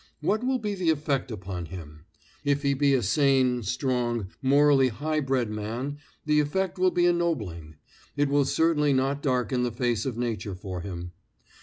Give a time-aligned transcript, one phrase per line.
[0.19, 2.05] What will be the effect upon him?
[2.43, 7.75] If he be a sane, strong, morally high bred man, the effect will be ennobling;
[8.17, 11.11] it will certainly not darken the face of nature for him.